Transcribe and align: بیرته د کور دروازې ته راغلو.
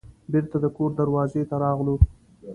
بیرته 0.31 0.57
د 0.63 0.65
کور 0.75 0.91
دروازې 0.99 1.41
ته 1.49 1.55
راغلو. 1.63 1.95